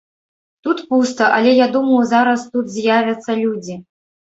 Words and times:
Тут 0.67 0.81
пуста, 0.93 1.29
але 1.37 1.55
я 1.65 1.69
думаю, 1.77 2.03
зараз 2.15 2.49
тут 2.59 2.77
з'явяцца 2.81 3.41
людзі. 3.47 3.83